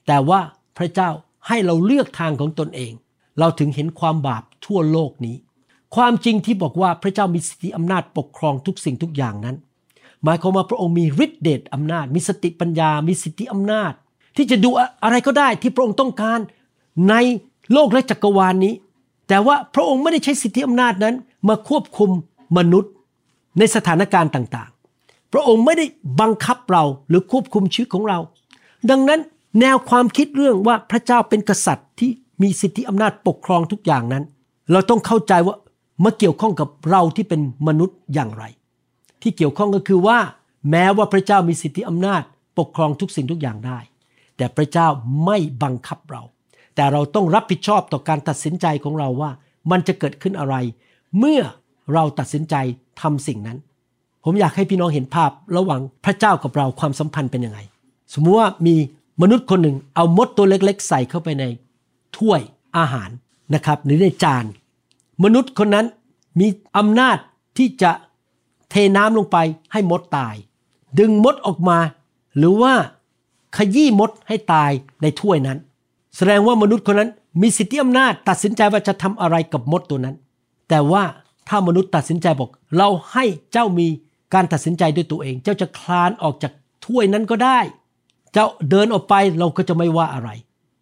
[0.07, 0.39] แต่ว่า
[0.77, 1.09] พระเจ้า
[1.47, 2.93] ให้เราเลือกทางของตนเอง
[3.39, 5.35] เราถึงเห็นความบาปทั่วโลกนี้
[5.95, 9.55] ความจริงที่บอกว่าพระเจ้ามีสิทธิอำนาจปกครองทุกสิ่งทุกอย่างนั้น
[10.23, 13.93] หมายความว่าพระองค์มีฤทธิเดชอำนาจ มีสติปัญญา มีสิทธิอำนาจ
[14.37, 14.69] ที่จะดู
[15.03, 16.39] อะไรก็ได้ที่พระองค์ต้องการ
[17.09, 17.15] ใน
[17.73, 18.73] โลกและจักรวาลนนี้
[19.27, 21.15] แต่ว่าพระองค์ไม่ได้ใช้สิทธิอำนาจนั้น
[21.47, 22.09] มาควบคุม
[22.57, 22.91] มนุษย์
[23.59, 24.69] ในสถานการณ์ต่าง
[25.33, 25.85] พระองค์ไม่ได้
[26.21, 28.19] บังคับเราหรือควบคุมชีวิตของเรา
[28.89, 29.21] ดังนั้น
[29.59, 34.23] แนวความคิดเรื่องว่าพระเจ้าเป็นกษัตริย์ที่มีสิทธิอำนาจปกครองทุกอย่างนั้น
[34.71, 35.55] เราต้องเข้าใจว่า
[36.03, 38.43] มาเกี่ยวข้องกับเราที่เป็นมนุษย์อย่างไร
[39.21, 40.19] ที่เกี่ยวข้องก็คือว่า
[40.71, 42.21] แม้ว่าพระเจ้ามีสิทธิอำนาจ
[42.59, 43.79] ปกครองทุกสิ่งทุกอย่างได้
[44.37, 44.87] แต่พระเจ้า
[45.25, 46.23] ไม่บังคับเรา
[46.75, 49.31] แต่เราต้องรับผิดชอบต่อการตัดสินใจของเราว่า
[49.71, 50.55] มันจะเกิดขึ้นอะไร
[51.19, 51.41] เมื่อ
[51.93, 52.55] เราตัดสินใจ
[53.01, 53.57] ทำสิ่งนั้น
[54.29, 57.59] ผมอยากให้พี่น้องเห็นภาพระหว่างพระเจ้ากับเราความสัมพันธ์เป็นยังไง
[58.13, 58.75] สมมุติว่ามี
[59.21, 61.43] มนุษย์คนหนึ่งเอามดตัวเล็กๆ ใส่เข้าไปใน
[62.17, 62.41] ถ้วย
[62.77, 63.09] อาหาร
[63.53, 64.45] นะครับหรือในจาน
[65.23, 65.85] มนุษย์คนนั้น
[66.39, 67.17] มีอำนาจ
[67.57, 67.91] ที่จะ
[68.69, 69.37] เทน้ำลงไป
[69.71, 70.35] ให้มดตาย
[70.99, 71.79] ดึงมดออกมา
[72.37, 72.73] หรือว่า
[73.57, 75.57] ขยี้มดให้ตายในถ้วยนั้น
[76.15, 77.09] แสดงว่ามนุษย์คนนั้น
[77.41, 80.15] มีสิทธิอำนาจตัดสินใจว่าจะทำอะไรกับมดตัวนั้น
[80.69, 81.03] แต่ว่า
[81.47, 83.87] ถ้ามนุษย์ตัดสินใจบอก เราให้เจ้ามี
[84.33, 86.53] การตัดสินใจด้วยตัวเอง เจ้าจะคลานออกจาก
[86.85, 87.59] ถ้วยนั้นก็ได้
[88.33, 90.29] เจ้าเดินออกไปเราก็จะไม่ว่าอะไร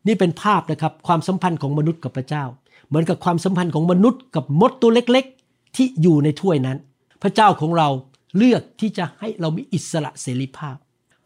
[0.08, 2.44] นี่เป็นภาพนะครับความสัมพันธ์ของมนุษย์กับพระเจ้า
[2.88, 6.78] เหมือนกับความสัมพันธ์ของมนุษย์กับมดตัวเล็กๆ ที่อยู่ในถ้วยนั้น
[7.22, 7.90] พระเจ้าของเรา
[8.38, 10.76] เลือกที่จะให้เรามีอิสระเสรีภาพ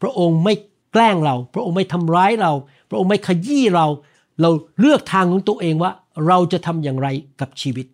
[0.02, 0.54] พระองค์ไม่
[0.92, 2.52] แกล้งเรา พระองค์ไม่ทำร้ายเรา
[2.88, 3.86] พระองค์ไม่ขยี้เรา
[4.40, 4.50] เรา
[4.80, 5.92] เลือกทางของตัวเองว่า
[6.26, 7.08] เราจะทำอย่างไร
[7.40, 7.86] กับชีวิต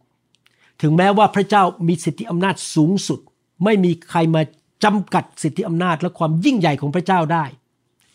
[0.82, 3.20] ถึงแม้ว่าพระเจ้ามีสิทธิอำนาจสูงสุด
[3.64, 4.42] ไม่มีใครมา
[4.84, 7.44] จำกัดสิทธิอำนาจและความยิ่งใหญ่ของพระเจ้าได้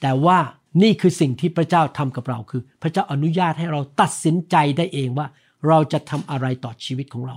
[0.02, 0.40] แต่ว่า
[0.82, 5.28] นี่คือสิ่งที่พระเจ้าทำกับเราคือ พระเจ้าอนุญาตให้เราตัดสินใจได้เองว่า
[5.68, 7.36] เราจะทำอะไรต่อชีวิตของเรา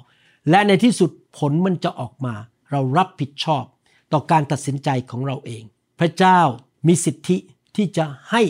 [0.50, 2.34] และในที่สุดผลมันจะออกมา
[2.70, 3.64] เรารับผิดชอบ
[4.12, 5.62] ต่อการตัดสินใจของเราเอง
[6.00, 6.40] พระเจ้า
[6.86, 7.36] มีสิทธิ
[7.76, 8.42] ที่จะให้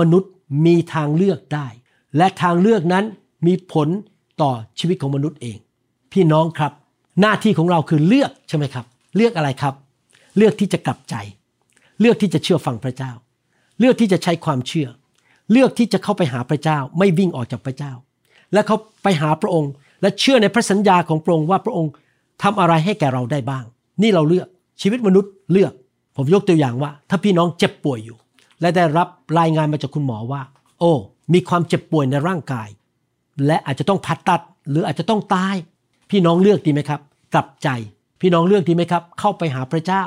[0.00, 0.30] มนุษย์
[0.66, 1.66] มีทางเลือกได้
[2.16, 3.04] และทางเลือกนั้น
[3.46, 3.88] มีผล
[4.42, 5.58] ต่อชีวิตของมนุษย์เอง
[6.12, 6.72] พี่น้องครับ
[7.20, 8.86] หน้าที่ของเราคือเลือกใช่ไหมครับ
[9.16, 9.74] เลือกอะไรครับ
[10.36, 11.14] เลือกที่จะกลับใจ
[12.00, 13.12] เลือกที่จะเชื่อฟังพระเจ้า
[13.80, 14.88] เลือกที่จะใช้ความเชื่อ
[15.52, 17.92] เลือกที่จะเข้าไปหาพระเจ้า ไม่วิ่งออกจากพระเจ้า
[18.52, 19.70] และเขาไปหาพระองค์
[20.02, 21.92] และเชื่อในพระสัญญาของพระองค์ว่าพระองค์
[22.42, 23.64] ทำอะไรให้แก่เราได้บ้าง
[24.02, 24.48] นี่เราเลือก
[24.82, 25.72] ชีวิตมนุษย์เลือก
[26.16, 28.16] ผมยกตัวอย่างว่า ถ้าพี่น้องเจ็บป่วยอยู่
[28.60, 29.08] และได้รับ
[29.38, 30.42] รายงานมาจากคุณหมอว่า
[30.78, 30.92] โอ้
[31.32, 32.68] มีความเจ็บป่วยในร่างกาย
[33.46, 35.54] และอาจจะต้องผ่าตัด หรืออาจจะต้องตาย
[36.10, 37.00] พี่น้องเลือกดีไหมครับ
[37.34, 37.68] กลับใจ
[38.20, 40.02] พี่น้องเลือกดีไหมครับ เข้าไปหาพระเจ้า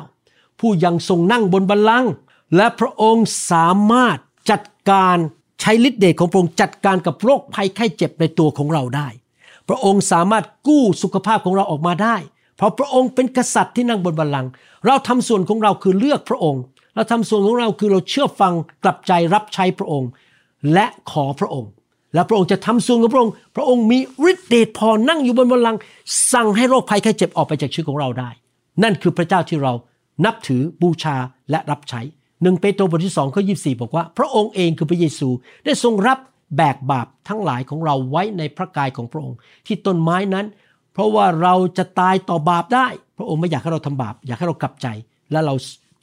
[0.60, 2.12] ผู้ยังทรงนั่งบนบัลลังก์
[2.56, 4.17] และพระองค์สามารถ
[4.52, 5.17] จัดการ
[5.62, 9.08] ใช้ฤทธิ์เดชของพระองค์จัดการกับโรคภัยไข้เจ็บในตัวของเราได้
[9.69, 12.15] พระองค์สามารถกู้สุขภาพของเราออกมาได้
[12.58, 14.50] เพราะพระองค์เป็นกษัตริย์ที่นั่งบนบัลลังก์
[14.86, 16.62] เราทำส่วนของเราคือเลือกพระองค์
[16.95, 20.10] เราทำส่วนของเราคือเราเชื่อฟังกลับใจรับใช้พระองค์
[20.74, 21.69] และขอพระองค์
[22.13, 24.00] และพระองค์จะทำส่วนของพระองค์ พระองค์มี
[24.32, 25.80] ฤทธิ์เดชพอนั่งอยู่บนบัลลังก์
[26.34, 28.30] สั่งให้โรคภัยไข้เจ็บออกไปจากชีวิตของเราได้
[28.84, 29.74] นั่นคือพระเจ้าที่เรา
[30.26, 31.15] นับถือบูชา
[31.52, 32.02] และรับใช้
[32.43, 35.30] หนึ่งเปโตรบทที่สองข้อยีบอกว่า พระองค์เองคือพระเยซู
[35.65, 36.17] ได้ทรงรับ
[36.58, 40.45] แบกบาปทั้งหลายของเราไว้ในพระกายของพระองค์ ที่ต้นไม้นั้น
[40.93, 44.88] เพราะว่าเราจะตายต่อบาปได้ พระองค์ไม่อยากให้เราทำบาป อยากให้เรากลับใจ
[45.32, 45.56] และเรา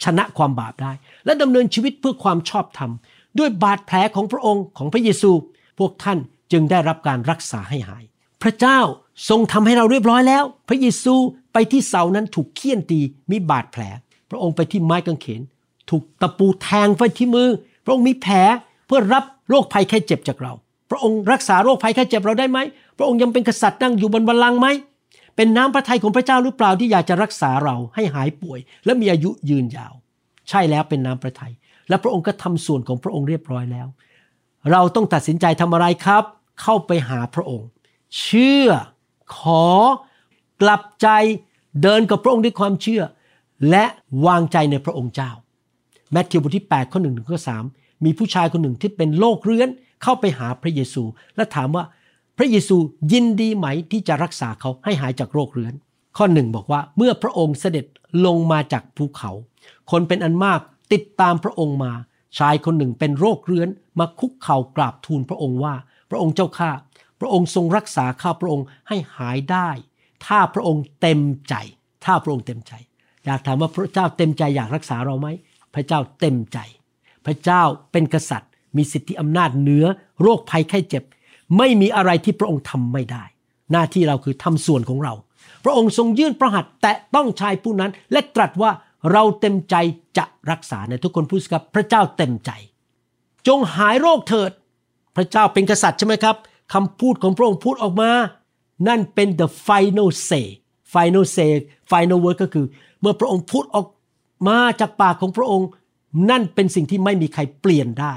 [0.04, 0.92] ชนะความบาปได้
[1.24, 2.90] และดำเนินชีวิตเพื่อความชอบธรรม
[3.38, 5.30] ด้วยบาดแผลของพระองค์ของพระเยซู
[5.78, 6.18] พวกท่าน
[6.52, 8.04] จึงได้รับการรักษาให้หาย
[8.42, 8.78] พระเจ้า
[9.28, 11.14] ทรงทำให้เราเรียบร้อยแล้ว พระเยซู
[11.52, 13.82] ไปที่เสานั้นถูกเคี่ยนตีมีบาดแผล
[14.30, 15.42] พระองค์ไปที่ไม้กางเขน
[15.90, 17.48] ถูกตะปูแทงไปที่มือ
[17.84, 18.34] พระองค์มีแผล
[18.86, 20.52] เพื่อรับโรคภัยไข้เจ็บจากเรา
[20.90, 22.58] พระองค์รักษาโรคภัยไข้เจ็บเราได้ไหม
[22.98, 24.66] พระองค์ยังเป็นกษัตริย์นั่งอยู่บนบัลลังก์ไหม
[25.36, 29.94] เป็นน้ำพระทัยของพระเจ้าหรือเปล่าที่อยากจะรักษาเราให้หายป่วย และมีอายุยืนยาว
[30.48, 31.52] ใช่แล้วเป็นน้ำพระทัย
[31.88, 33.86] และพระองค์ก็ทำส่วนของพระองค์เรียบร้อยแล้ว
[34.70, 36.24] เราต้องตัดสินใจทำอะไรครับ
[36.62, 37.68] เข้าไปหาพระองค์
[38.20, 38.68] เชื่อ
[39.36, 39.66] ขอ
[40.62, 41.08] กลับใจ
[41.82, 43.02] เดินกับพระองค์ด้วยความเชื่อ
[43.70, 43.84] และ
[44.26, 45.30] วางใจในพระองค์เจ้า
[46.12, 49.68] แมทธิวบทที่8ข้อ1ถึงข้อ3มีผู้ชายคนหนึ่งที่เป็นโรคเรื้อน
[50.02, 51.02] เข้าไปหาพระเยซู
[51.36, 51.84] และถามว่า
[52.36, 52.76] พระเยซู
[53.12, 55.74] ยินดีไหมที่จะรักษาเขาให้หายจากโรคเรื้อน
[56.16, 57.86] ข้อหนึ่งบอกว่าเมื่อพระองค์เสด็จ
[58.26, 59.30] ลงมาจากภูเขา
[59.90, 60.60] คนเป็นอันมาก
[60.92, 61.92] ติดตามพระองค์มา
[62.38, 65.74] ชายคนหนึ่งเป็นโรคเรื้อนมาคุกเข่ากราบทูลพระองค์ว่า
[66.10, 66.70] พระองค์เจ้าข้า
[67.20, 69.70] พระองค์ทรงรักษาข้าพระองค์ให้หายได้
[70.26, 71.54] ถ้าพระองค์เต็มใจ
[72.04, 72.72] ถ้าพระองค์เต็มใจ
[73.24, 75.28] อยากถามว่าพระเจ้าเต็มใจอยากรักษาเราไหม
[75.74, 76.58] พระเจ้าเต็มใจ
[77.26, 77.62] พระเจ้า
[77.92, 79.84] เป็นกษัตริย์ มีสิทธิอำนาจเหนือ
[80.22, 81.04] โรคภัยไข้เจ็บ
[81.58, 83.24] ไม่มีอะไรที่พระองค์ทำไม่ได้
[83.72, 85.14] หน้าที่เราคือทำส่วนของเรา
[85.64, 88.70] พระองค์ทรงยื่นพระหัตแตะต้องชายผู้นั้นและตรัสว่า
[89.10, 89.74] เราเต็มใจ
[90.18, 92.50] จะรักษาในทุกคนพูดสิครับ พระเจ้าเต็มใจ
[93.46, 94.50] จงหายโรคเถิด
[95.16, 96.36] พระเจ้าเป็นกษัตริย์ใช่ไหมครับ
[96.74, 98.10] คำพูดของพระองค์พูดออกมา
[98.88, 100.46] นั่นเป็น the final say
[100.94, 101.50] final say
[101.90, 102.66] final word ก็คือ
[103.00, 103.86] เมื่อพระองค์พูดออก
[104.48, 105.68] มาจากปากของพระองค์
[106.30, 108.14] นั่นเป็นสิ่งที่ไม่มีใครเปลี่ยนได้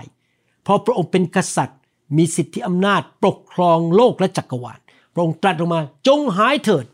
[0.64, 1.80] เพราะพระองค์เป็นกษัตริย์
[2.18, 4.80] มีสิทธิอำนาจปกครองโลกและจักรวาล
[5.14, 6.86] พระองค์ตรัสออกมาจงหายเถิด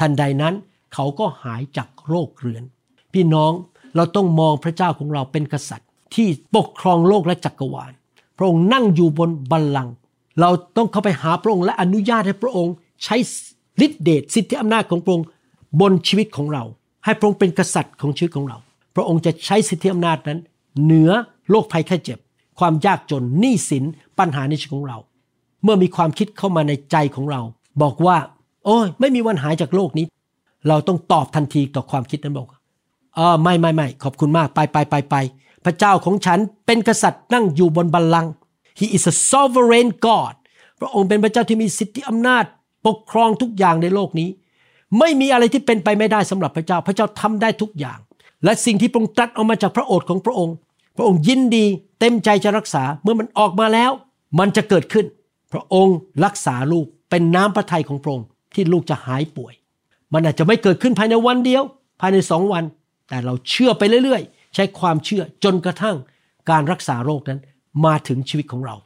[0.00, 0.54] ทันใดนั้น
[0.94, 2.64] เขาก็หายจากโรคเรื้อน
[3.14, 3.52] พี่น้อง
[3.96, 7.92] เราต้องมองพระเจ้าของเราเป็นกษัตริย์ที่ปกครองโลกและจักรวาล
[8.38, 9.94] พระองค์นั่งอยู่บนบัลลังก์
[10.40, 13.16] เราต้องเข้าไปหาพระองค์และอนุญาตให้พระองค์ ใช้
[13.84, 15.26] ฤทธิเดชสิทธิอำนาจของพระองค์
[15.80, 16.64] บนชีวิตของเรา
[17.04, 18.58] ให้พระองค์เป็นกษัตริย์ของชีวิตของเรา
[18.96, 20.38] พระองค์จะใช้สิทธิอำนาจนั้น
[20.82, 21.10] เหนือ
[21.50, 22.18] โรคภัยแค่เจ็บ
[22.58, 23.84] ความยากจนหนี้สิน
[24.18, 24.98] ปัญหาในชีวิตของเรา
[25.64, 27.40] เมื่อมีความคิดเข้ามาในใจของเรา
[27.82, 28.16] บอกว่า
[28.64, 30.06] โอ้ยไม่มีวันหายจากโลกนี้
[30.68, 32.48] เราต้องตอบทันทีต่อความคิดนั้นบอก
[33.14, 35.14] เออไม่ไม่ไม่ขอบคุณมากไปไปไปไป
[35.64, 38.32] พระเจ้าของฉันเป็นกษัตริย์นั่งอยู่บนบัลลังก์
[38.78, 40.34] He is a sovereign God
[40.80, 42.44] พระองค์เป็นพระเจ้าที่มีสิทธิอำนาจ
[42.86, 44.28] ปกครองทุกอย่างในโลกนี้
[44.98, 47.98] ไม่มีอะไรที่เป็นไปไม่ได้สำหรับพระเจ้า พระเจ้าทำได้ทุกอย่าง
[48.44, 50.54] และสิ่งที่พระองค์ตรัสออกมาจากพระโอษฐ์ของพระองค์
[50.96, 51.64] พระองค์ยินดี
[52.00, 53.90] เต็มใจจะรักษาเมื่อมันออกมาแล้ว
[54.38, 55.06] มันจะเกิดขึ้น
[55.52, 59.54] พระองค์รักษาลูกเป็นน้ำพระทัยของพระองค์ที่ลูกจะหายป่วย
[60.12, 61.62] มันอาจจะไม่เกิดขึ้นภายในวันเดียว
[62.00, 62.64] ภายในสองวัน
[63.08, 65.96] แต่เราเชื่อไปเรื่อยๆ ใช้ความเชื่อจนกระทั่ง
[66.50, 67.40] การรักษาโรคนั้น
[67.84, 68.76] มาถึงชีวิตของเรา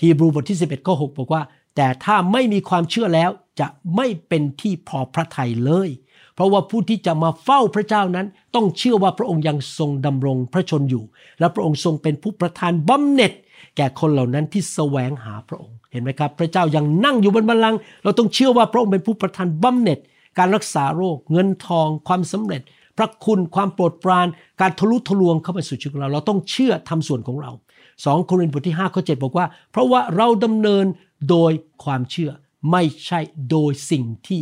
[0.00, 1.42] ฮีบรูบทที่ 11ข้อ6บอกว่า
[1.76, 5.88] แต่ถ้าไม่มีความเชื่อแล้วจะไม่เป็นที่พอพระทัยเลย
[6.34, 11.04] เพราะว่าผู้ที่จะมาเฝ้าพระเจ้านั้น ต้องเชื่อว่าพระองค์ยังทรงดำรงพระชนอยู่
[11.38, 13.32] และพระองค์ทรงเป็นผู้ประทานบำเหน็จ
[13.76, 19.98] แก่คนเหล่านั้นที่แสวงหาพระองค์ เห็นไหมครับ พระเจ้ายังนั่งอยู่บนบัลลังก์เราต้องเชื่อว่าพระองค์เป็นผู้ประทานบำเหน็จ
[20.38, 22.62] การรักษาโรค เงินทอง ความสำเร็จ
[23.02, 24.26] ระคุณความโปรดปราน
[24.60, 27.52] การทะลุทะลวงเข้ามาสู่ชีวิตเรา เราต้องเชื่อทำส่วนของเรา
[27.90, 30.84] 2 โครินธ์บทที่5ข้อ7บอกว่า เพราะว่าเราดำเนิน
[31.30, 31.52] โดย
[31.84, 32.30] ความเชื่อ
[32.70, 34.40] ไม่ใช่โดยสิ่งที่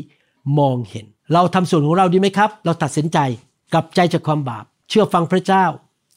[0.59, 3.19] มองเห็น เราทำส่วนของเราดีไหมครับ เราตัดสินใจ
[3.73, 5.65] กลับใจจากความบาป เชื่อฟังพระเจ้า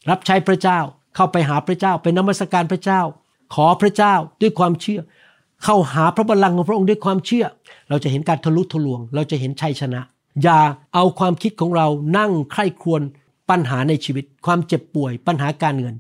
[0.10, 0.80] รับใช้พระเจ้า
[1.16, 3.02] เข้าไปหาพระเจ้า เป็นนมัสการพระเจ้า
[3.56, 5.02] ขอพระเจ้าด้วยความเชื่อ
[5.64, 7.46] เข้าหาพระบัลลังก์ของพระองค์ด้วยความเชื่อ
[7.90, 10.02] เราจะเห็นการทะลุทะลวง เราจะเห็นชัยชนะ
[10.42, 10.60] อย่า
[10.94, 13.02] เอาความคิดของเรานั่งใคร่ครวญ
[13.50, 15.96] ปัญหาในชีวิต ความเจ็บป่วยปัญหาการเงิน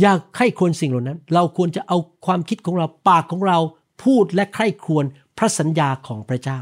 [0.00, 3.58] อย่าใคร่ครวญสิ่งเหล่านั้น เราควรจะเอาความคิดของเราปากของเรา
[4.04, 5.04] พูดและใคร่ครวญ
[5.38, 6.58] พระสัญญาของพระเจ้า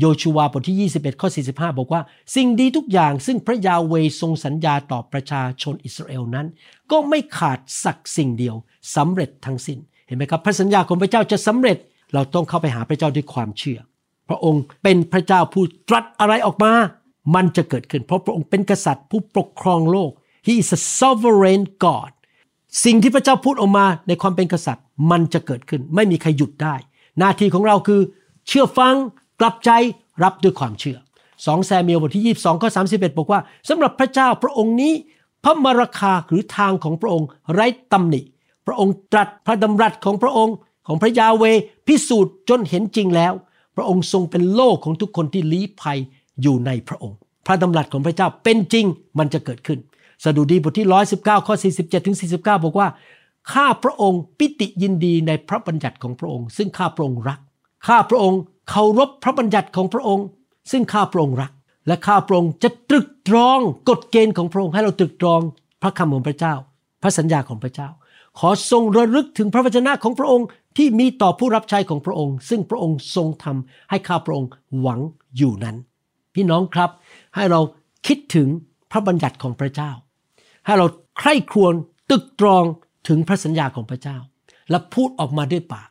[0.00, 2.02] โยชูวาบทที่ 21 ข้อ 45 บอกว่า
[2.34, 6.46] สิ่งดีทุกอย่างซึ่งพระยาเวทรงสัญญาต่อประชาชนอิสราเอลนั้น
[6.90, 8.56] ก็ไม่ขาดสักสิ่งเดียว
[8.96, 11.78] สำเร็จทั้งสิ้น เห็นไหมครับ พระสัญญาของพระเจ้าจะสำเร็จ
[12.14, 13.78] เราต้องเข้าไปหาพระเจ้าด้วยความเชื่อ
[14.28, 16.72] พระองค์เป็นพระเจ้าผู้ตรัสอะไรออกมา
[17.34, 20.10] มันจะเกิดขึ้น เพราะพระองค์เป็นกษัตริย์ผู้ปกครองโลก
[20.46, 22.12] He is a sovereign God
[22.84, 26.74] สิ่งที่พระเจ้าพูดออกมาในความเป็นกษัตริย์ มันจะเกิดขึ้น ไม่มีใครหยุดได้
[27.18, 28.00] หน้าที่ของเราคือ
[28.48, 28.94] เชื่อฟัง
[29.40, 29.70] กลับใจ
[30.22, 30.98] รับด้วยความเชื่อ
[31.32, 34.92] 2แซมเมียลบทที่ 22ข้อ31 บอกว่าสำหรับพระเจ้าพระองค์นี้
[35.44, 38.20] พระมรคาหรือทางของพระองค์ไร้ตำหนิ
[38.66, 40.54] พระองค์ตรัสพระดำรัสของพระองค์
[40.86, 41.44] ของพระยาเว
[41.86, 43.32] พิสูจน์จนเห็นจริงแล้ว
[43.76, 45.98] พระองค์ทรงเป็นโลกของทุกคนที่ลี้ภัย
[46.42, 48.86] อยู่ในพระองค์ พระดำรัสของพระเจ้าเป็นจริง
[49.18, 49.78] มันจะเกิดขึ้น
[50.24, 52.88] สดุดีบทที่ 119 ข้อ 47 ถึง 49 บอกว่า
[53.52, 57.38] ข้าพระองค์ปิติยินดีในพระบัญญัติของพระองค์ ซึ่งข้าพระองค์รัก
[57.86, 60.26] ข้าพระองค์เคารพพระบัญญัติของพระองค์
[60.70, 61.52] ซึ่งข้าพระองค์รัก
[61.86, 63.58] และข้าพระองค์จะตรึกตรอง
[63.88, 65.40] กฎเกณฑ์ของพระองค์ให้เราตรึกตรอง
[65.82, 66.54] พระคำของพระเจ้า
[67.02, 67.88] พระสัญญาของพระเจ้า
[68.38, 75.00] ขอทรงระลึกถึงพระวจนะของพระองค์ที่มีต่อผู้รับใช้ของพระองค์ ซึ่งพระองค์ทรงทำให้ข้าพระองค์หวัง
[75.36, 75.76] อยู่นั้น
[76.34, 76.90] พี่น้องครับ
[77.34, 77.60] ให้เรา
[78.06, 78.48] คิดถึง
[78.90, 79.90] พระบัญญัติของพระเจ้า
[80.64, 80.86] ให้เรา
[81.18, 81.74] ใคร่ครวญ
[82.10, 82.64] ตึกตรอง
[83.08, 84.16] ถึงพระสัญญาของพระเจ้า
[84.70, 85.88] และพูดออกมาด้วยปาก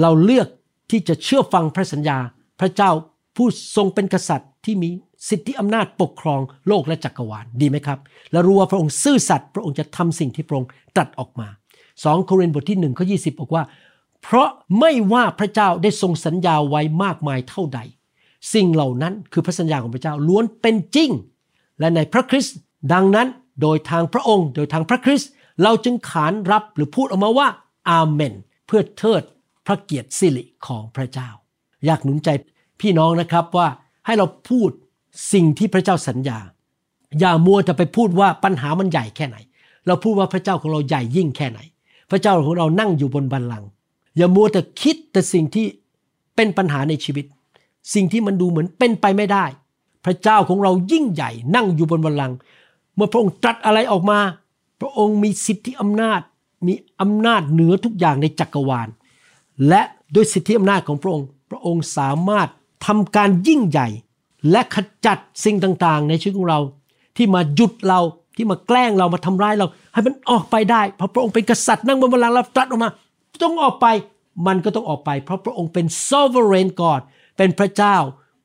[0.00, 0.48] เราเลือก
[0.90, 2.18] ที่จะเชื่อฟังพระสัญญา
[2.60, 2.90] พระเจ้า
[3.36, 4.88] ผู้ทรงเป็นกษัตริย์ที่มี
[5.28, 7.98] สิทธิอำนาจปกครองโลกและจักรวาลดีไหมครับ
[8.32, 11.48] และรู้ว่าพระองค์ซื่อสัตย์พระองค์จะทำสิ่งที่พระองค์ตรัสออกมา
[12.02, 13.64] 2 โครินธ์บทที่1ข้อ20 บอกว่า
[14.22, 14.48] เพราะ
[14.80, 17.80] ไม่ว่าพระเจ้าได้ทรงสัญญาไว้มากมายเท่าใด
[18.54, 21.10] สิ่งเหล่านั้นคือพระสัญญาของพระเจ้าล้วนเป็นจริง
[21.80, 22.56] และในพระคริสต์
[22.92, 23.28] ดังนั้น
[23.62, 25.30] โดยทางพระองค์ โดยทางพระคริสต์
[25.62, 27.48] เราจึงขานรับหรือพูดออกมาว่า
[27.90, 28.34] อาเมน
[28.66, 29.22] เพื่อเทิด
[29.66, 31.28] พระเกียรติสิริของพระเจ้า
[31.86, 32.28] อยากหนุนใจ
[32.80, 33.68] พี่น้องนะครับว่า
[34.06, 34.70] ให้เราพูด
[35.32, 36.38] สิ่งที่พระเจ้าสัญญา
[37.20, 39.36] อย่ามัวแต่ไปพูดว่าปัญหามันใหญ่แค่ไหน
[39.86, 41.60] เราพูดว่าพระเจ้าของเราใหญ่ยิ่งแค่ไหน
[42.12, 43.68] พระเจ้าของเรานั่งอยู่บนบัลลังก์
[44.16, 45.66] อย่ามัวแต่คิดแต่สิ่งที่
[46.36, 47.24] เป็นปัญหาในชีวิต
[47.94, 49.44] สิ่งที่มันดูเหมือนเป็นไปไม่ได้
[50.04, 52.36] พระเจ้าของเรายิ่งใหญ่ นั่งอยู่บนบัลลังก์
[52.94, 54.18] เมื่อพระองค์ตรัสอะไรออกมา
[54.80, 56.20] พระองค์มีสิทธิอำนาจ
[56.66, 58.88] มีอำนาจเหนือทุกอย่างในจักรวาล
[59.68, 59.82] และ
[60.14, 62.48] ด้วยสิทธิอำนาจของพระองค์ พระองค์สามารถ
[62.86, 63.88] ทำการยิ่งใหญ่
[64.50, 66.60] และขจัดสิ่งต่างๆ ในชีวิตของเรา
[67.16, 68.00] ที่มาหยุดเรา
[68.36, 72.90] ที่มาแกล้งเรามาทำร้ายเรา ให้มันออกไปได้เพราะพระองค์เป็นกษัตริย์นั่งบนบัลลังก์แล้วตรัสออกมา
[73.42, 73.86] ต้องออกไป
[74.46, 77.02] มันก็ต้องออกไป เพราะพระองค์เป็น sovereign God
[77.36, 77.96] เป็นพระเจ้า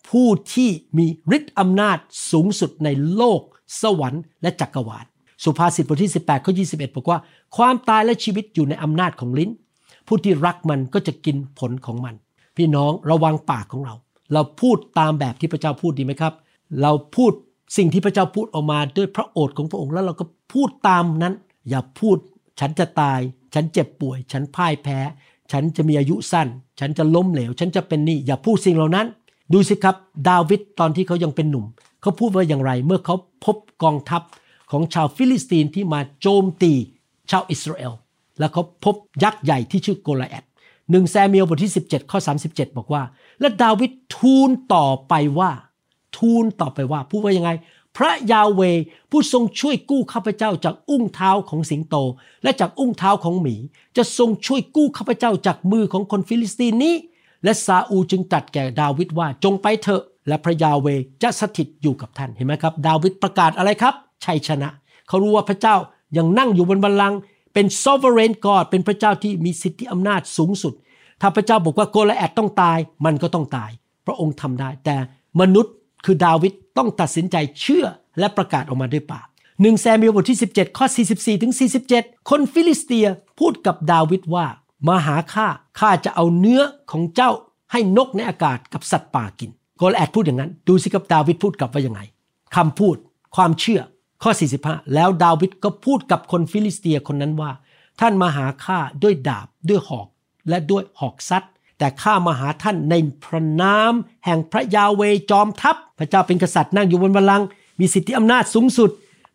[0.10, 1.06] ผู้ที่มี
[1.38, 1.98] ฤทธิ์อำนาจ
[2.32, 3.42] สูงสุดในโลก
[3.82, 5.06] สวรรค์และจักรวาล
[5.44, 7.20] สุภาษิตบทที่ 18ข้อ21 บอกว่า
[7.58, 9.52] ความตายและชีวิตอยู่ในอำนาจของลิ้น
[10.08, 12.16] ผู้ที่รักมันก็จะกินผลของมัน
[12.58, 13.96] พี่น้องระวังปากของเรา
[14.34, 16.34] เราพูดตามแบบที่พระเจ้าพูดดีไหมครับ
[16.82, 17.32] เราพูด
[17.76, 21.34] สิ่งที่พระเจ้าพูดออกมาด้วยพระโอษฐ์ของพระองค์แล้วเราก็พูดตามนั้น
[21.70, 22.18] อย่าพูด
[22.60, 23.20] ฉันจะตาย
[23.54, 25.00] ฉันเจ็บป่วย ฉันพ่ายแพ้
[25.52, 26.48] ฉันจะมีอายุสั้น
[26.80, 29.08] ฉันจะล้มเหลว ฉันจะเป็นนี่อย่าพูดสิ่งเหล่านั้น
[29.54, 29.96] ดูสิครับ
[30.30, 31.66] ดาวิดตอนที่เขายังเป็นหนุ่ม
[32.02, 34.22] เขาพูดว่าอย่างไร เมื่อเขาพบกองทัพ
[34.72, 36.74] ของชาวฟิลิสเตีนที่มาโจมตี
[37.32, 37.94] ชาวอิสราเอล
[38.40, 40.44] แล้วเขาพบยักษ์ใหญ่ที่ชื่อโกลิอัท
[40.92, 43.04] หนึ่งซามูเอลบทที่ 17 ข้อ 37 บอกว่า
[43.40, 45.52] และดาวิดทูลต่อไปว่า
[46.18, 47.52] ทูลต่อไปว่าพูดว่ายังไง
[47.98, 48.62] พระยาห์เวห์
[49.12, 51.96] ผู้ทรงช่วยกู้ข้าพเจ้าจากอุ้งเท้าของสิงโต
[52.44, 53.56] และจากอุ้งเท้าของหมี
[53.98, 56.96] จะทรงช่วยกู้ข้าพเจ้าจากมือของคนฟิลิสตีนนี้
[57.44, 60.88] และซาอูลจึงตรัสแก่ดาวิดว่าจงไปเถอะ และพระยาห์เวห์
[61.24, 63.94] จะสถิตอยู่กับท่านเห็นไหมครับ ดาวิดประกาศอะไรครับ
[64.26, 64.70] ชัยชนะ
[65.08, 65.76] เขารู้ว่าพระเจ้า
[66.18, 67.20] ยังนั่งอยู่บนบัลลังก์
[67.54, 70.74] เป็น sovereign God เป็นพระเจ้าที่มีสิทธิอำนาจสูงสุด
[71.22, 73.72] ถ้าพระเจ้าบอกว่าโกลิอัทต้องตายมันก็ต้องตาย
[74.06, 74.96] พระองค์ทำได้ แต่
[75.42, 75.74] มนุษย์
[76.06, 77.86] คือดาวิดต้องตัดสินใจเชื่อ
[78.20, 79.28] และประกาศออกมาด้วยปาก
[79.62, 81.54] หนึ่งซามูเอลบทที่ 17 ข้อ 44ถึง
[81.92, 83.08] 47 คนฟิลิสเตีย
[83.40, 84.46] พูดกับดาวิดว่า
[84.88, 85.48] มาหาข้า
[85.80, 87.32] ข้าจะเอาเนื้อของเจ้า
[87.72, 92.02] ให้นกในอากาศกับสัตว์ป่ากินโกลิอัทพูดอย่างนั้น ดูสิกับดาวิดพูดกลับว่ายังไง
[92.56, 92.96] คำพูด
[93.36, 93.82] ความเชื่อ
[94.24, 94.32] ข้อ
[94.64, 97.52] 45 แล้วดาวิดก็พูดกับคนฟิลิสเตียคนนั้นว่า
[98.00, 100.08] ท่านมาหาข้าด้วยดาบด้วยหอก
[100.50, 101.44] และด้วยหอกซัด
[101.78, 103.94] แต่ข้ามาหาท่านในพระนาม
[104.26, 107.48] แห่งพระยาห์เวห์จอมทัพ พระเจ้าเป็นกษัตริย์นั่งอยู่บนบัลลังก์
[107.80, 108.90] มีสิทธิอำนาจสูงสุด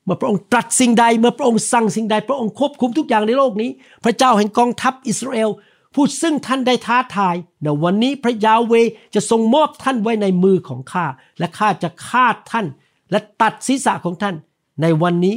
[0.04, 3.70] เมื่อพระองค์ตรัสสิ่งใด เมื่อพระองค์สั่งสิ่งใด พระองค์ควบคุมทุกอย่างในโลกนี้
[4.04, 5.50] พระเจ้าแห่งกองทัพอิสราเอล
[5.94, 8.74] ผู้ซึ่งท่านได้ท้าทายในวันนี้พระยาห์เวห์
[9.14, 11.06] จะทรงมอบท่านไว้ในมือของข้า
[11.38, 12.66] และข้าจะฆ่าท่าน
[13.10, 14.34] และตัดศีรษะของท่าน
[14.82, 15.36] ในวันนี้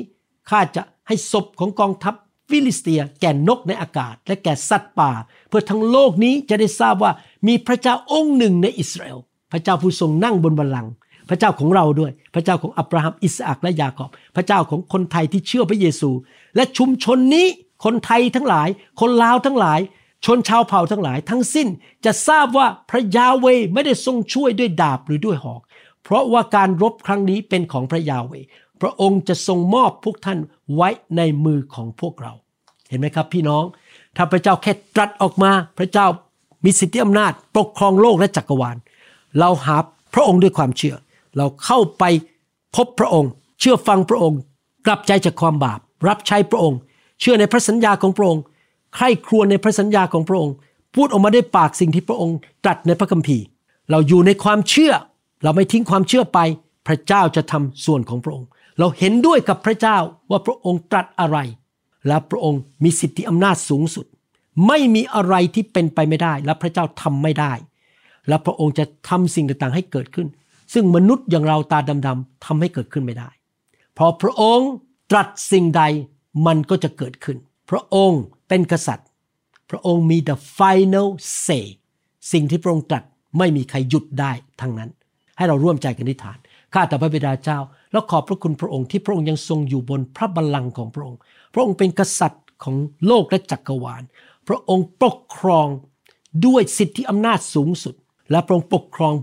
[0.49, 2.15] ข้าจะให้ศพของกองทัพ
[2.49, 5.11] ฟิลิสเตีย แก่นกในอากาศ และแก่สัตว์ป่า
[5.49, 7.11] เพื่อทั้งโลกนี้จะได้ทราบว่า
[7.47, 9.19] มีพระเจ้าองค์หนึ่งในอิสราเอล
[9.51, 10.91] พระเจ้าผู้ทรงนั่งบนบัลลังก์
[11.29, 16.09] พระเจ้าของเราด้วย พระเจ้าของอับราฮัมอิสอัคและยาโคบพระเจ้าของคนไทยที่เชื่อพระเยซู
[16.55, 17.47] และชุมชนนี้
[17.85, 18.67] คนไทยทั้งหลาย
[18.99, 19.79] คนลาวทั้งหลาย
[20.25, 21.67] ชนชาวเผ่าทั้งหลาย ทั้งสิ้น
[22.05, 25.61] จะทราบว่าพระยาเวไม่ได้ทรงช่วยด้วยดาบหรือด้วยหอก
[26.03, 28.33] เพราะว่าการรบครั้งนี้เป็นของพระยาเว
[28.81, 30.39] พระองค์จะทรงมอบพวกท่าน
[30.75, 32.33] ไว้ในมือของพวกเรา
[32.89, 33.63] เห็นไหมครับพี่น้อง
[34.15, 36.07] ถ้าพระเจ้าแค่ตรัสออกมา พระเจ้า
[36.65, 38.77] มีสิทธิอำนาจ ปกครองโลกและจักรวาล
[39.39, 39.77] เราหา
[40.13, 40.95] พระองค์ด้วยความเชื่อ
[41.37, 42.03] เราเข้าไป
[42.75, 44.39] พบพระองค์ เชื่อฟังพระองค์
[44.85, 46.79] กลับใจจากความบาป รับใช้พระองค์
[47.19, 48.43] เชื่อในพระสัญญาของพระองค์
[48.95, 50.55] ใคร่ครวญในพระสัญญาของพระองค์
[50.95, 53.43] พูดออกมาด้วยปากสิ่งที่พระองค์ตรัสในพระคัมภีร์
[53.91, 54.93] เราอยู่ในความเชื่อ
[55.43, 56.39] เราไม่ทิ้งความเชื่อไป
[56.87, 58.47] พระเจ้าจะทำส่วนของพระองค์
[58.79, 59.97] เราเห็นด้วยกับพระเจ้า
[60.29, 61.37] ว่าพระองค์ตรัสอะไร
[62.07, 64.05] และพระองค์มีสิทธิอำนาจสูงสุด
[64.67, 67.53] ไม่มีอะไรที่เป็นไปไม่ได้ และพระเจ้าทำไม่ได้
[68.27, 70.27] และพระองค์จะทำสิ่งต่างๆให้เกิดขึ้น
[70.73, 73.29] ซึ่งมนุษย์อย่างเราตาดำๆทำให้เกิดขึ้นไม่ได้
[73.97, 74.71] พราะพระองค์
[75.11, 75.83] ตรัสสิ่งใด
[76.45, 77.37] มันก็จะเกิดขึ้น
[77.69, 79.07] พระองค์เป็นกษัตริย์
[79.69, 81.07] พระองค์มี the final
[81.45, 81.65] say
[82.31, 83.03] สิ่งที่พระองค์ตรัส
[83.37, 84.89] ไม่มีใครหยุดได้ทั้งนั้น
[85.37, 86.37] ให้เราร่วมใจกันอธิษฐาน
[86.75, 87.59] ข้าแต่พระบิดาเจ้า
[87.91, 91.19] แล้วขอบพระคุณพระองค์ที่พระองค์ยังทรงอยู่บนพระบัลลังก์ของพระองค์
[91.53, 92.75] พระองค์เป็นกษัตริย์ของ
[93.07, 94.03] โลกและจักรวาล
[94.47, 95.67] พระองค์ปกครอง
[96.45, 97.95] ด้วยสิทธิอำนาจสูงสุด
[98.31, 99.13] และพระองค์ปกครอง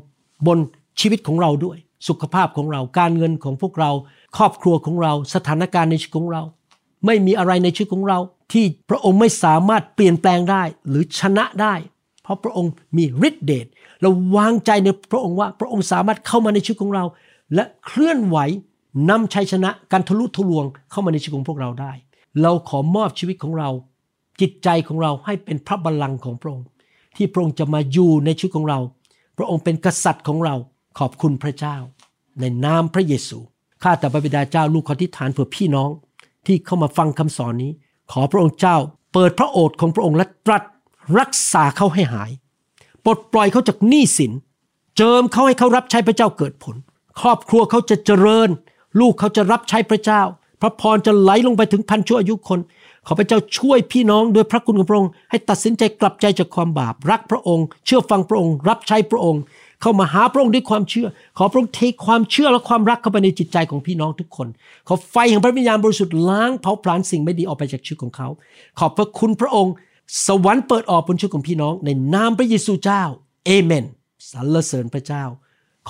[0.47, 0.59] บน
[1.01, 3.91] ชีวิตของเราด้วย สุขภาพของเราการเงินของพวกเรา
[4.37, 6.43] ครอบครัวของเราสถานการณ์ในชีวิตของเรา
[7.07, 8.19] ไม่มีอะไรในชีวิตของเรา
[8.53, 11.75] ที่พระองค์ไม่สามารถเปลี่ยนแปลงได้หรือชนะได้
[12.23, 13.67] เพราะพระองค์มีฤทธิเดช
[14.03, 17.05] เราวางใจในพระองค์ว่าพระองค์สามารถเข้ามาในชีวิตของเรา
[17.55, 18.39] และเคลื่อนไหว
[19.11, 21.93] นำชัยชนะการทะลุทะลวงเข้ามาในชีวิตของพวกเราได้
[22.43, 23.71] เราขอมอบชีวิตของเรา
[24.41, 26.67] จิตใจของเราให้เป็นพระบัลลังก์ของพระองค์
[27.17, 28.79] ที่พระองค์จะมาอยู่ในชีวิตของเรา
[29.39, 30.55] พระองค์เป็นกษัตริย์ของเรา
[30.99, 31.77] ขอบคุณพระเจ้า
[32.41, 33.39] ในนามพระเยซู
[33.83, 35.91] ข้าแต่พระบิดาเจ้าลูกขอทิฏฐานเผื่อพี่น้อง
[36.47, 37.73] ที่เข้ามาฟังคำสอนนี้
[38.13, 38.77] ขอพระองค์เจ้า
[39.13, 40.63] เปิดพระโอษฐ์ของพระองค์และตรัส
[41.19, 42.31] รักษาเขาให้หาย
[43.05, 44.33] ปลดปล่อยเขาจากหนี้สิน
[44.97, 46.77] เจิมเขาให้เขารับใช้พระเจ้าเกิดผล
[47.21, 48.49] ครอบครัวเขาจะเจริญ
[49.01, 50.23] ลูกเขาจะรับใช้พระเจ้า
[50.61, 52.61] พระพรจะไหลลงไปถึงพันชั่วอายุคน
[53.07, 59.43] ขอพระเจ้าช่วยพี่น้องโดยพระคุณของพระองค์ให้ตัดสินใจกลับใจจากความบาป รักพระองค์ เชื่อฟังพระองค์ รับใช้พระองค์
[59.81, 61.07] เข้ามาหาพระองค์ด้วยความเชื่อ
[61.39, 64.49] ขอพระองค์เทความเชื่อและความรักเข้าไปในจิตใจของพี่น้องทุกคน
[64.89, 68.29] ขอไฟแห่งพระวิญญาณบริสุทธิ์ล้างเผาผลาญสิ่งไม่ดีออกไปจากชีวิตของเขา
[68.79, 69.73] ขอบพระคุณพระองค์
[70.27, 73.03] สวรรค์เปิดออกบนชีวิตของพี่น้องในนามพระเยซูเจ้า
[73.47, 73.85] เอเมน
[74.31, 75.25] สรรเสริญพระเจ้า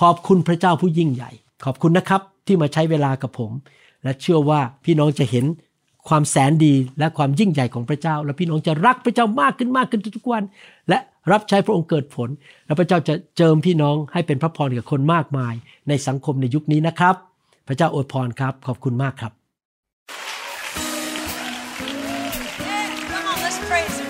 [0.01, 1.31] ขอบคุณพระเจ้าผู้ยิ่งใหญ่
[1.65, 3.51] ขอบคุณนะครับที่มาใช้เวลากับผม
[4.03, 5.45] และเชื่อว่าพี่น้องจะเห็น
[6.07, 10.43] ความแสนดีและความยิ่งใหญ่ของพระเจ้า และพี่น้องจะรักพระเจ้ามากขึ้นมากขึ้นทุกวัน
[10.89, 10.99] และ
[11.31, 12.29] รับใช้พระองค์เกิดผล
[12.65, 15.53] และพระเจ้าจะเจิมพี่น้องให้เป็นพระพรกับคนมากมาย
[15.87, 17.15] ในสังคมในยุคนี้นะครับ
[17.67, 19.31] พระเจ้าอวยพรครับ ขอบคุณมากครับ
[23.11, 24.09] Come on, let's praise Him